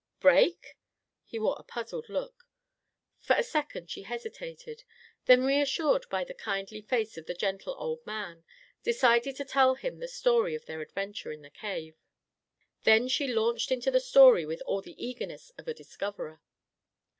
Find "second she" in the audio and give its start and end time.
3.43-4.01